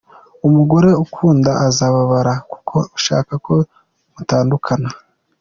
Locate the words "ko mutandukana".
3.45-4.89